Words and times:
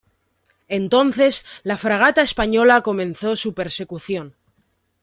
Entonces, 0.67 1.45
la 1.61 1.77
fragata 1.77 2.23
española 2.23 2.81
comenzó 2.81 3.35
su 3.35 3.53
persecución. 3.53 4.33